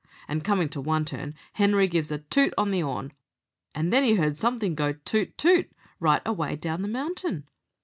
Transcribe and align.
And 0.27 0.43
comin' 0.43 0.67
to 0.69 0.81
one 0.81 1.05
turn 1.05 1.35
Henery 1.53 1.87
gives 1.87 2.11
a 2.11 2.17
toot 2.17 2.55
on 2.57 2.71
the 2.71 2.81
'orn, 2.81 3.13
and 3.75 3.93
then 3.93 4.03
he 4.03 4.15
heard 4.15 4.35
somethin' 4.35 4.73
go 4.73 4.93
'toot, 4.93 5.37
toot' 5.37 5.71
right 5.99 6.23
away 6.25 6.55
down 6.55 6.81
the 6.81 6.87
mountain. 6.87 7.47